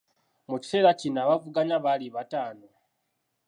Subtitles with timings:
[0.49, 2.67] Mu kiseera kino abavuganya bali bataano.